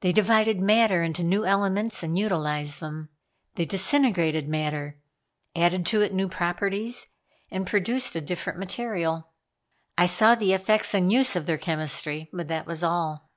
They 0.00 0.12
divided 0.12 0.62
matter 0.62 1.02
into 1.02 1.22
new 1.22 1.44
elements 1.44 2.02
and 2.02 2.18
utilized 2.18 2.80
them. 2.80 3.10
They 3.56 3.66
disintegrated 3.66 4.46
matter, 4.48 4.98
added 5.54 5.84
to 5.88 6.00
it 6.00 6.14
new 6.14 6.26
properties 6.26 7.08
and 7.50 7.66
produced 7.66 8.16
a 8.16 8.22
different 8.22 8.58
material. 8.58 9.28
I 9.98 10.06
saw 10.06 10.34
the 10.36 10.54
effects 10.54 10.94
and 10.94 11.12
uses 11.12 11.36
of 11.36 11.44
their 11.44 11.58
chemistry, 11.58 12.30
but 12.32 12.48
that 12.48 12.64
was 12.66 12.82
all. 12.82 13.28